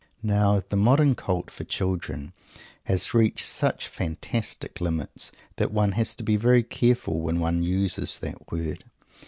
[0.23, 2.33] Now, the modern cult for children
[2.85, 8.17] has reached such fantastic limits that one has to be very careful when one uses
[8.17, 8.83] that word.